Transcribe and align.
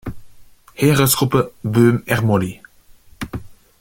Heeresgruppe 0.77 1.53
„Böhm-Ermolli“. 1.61 2.59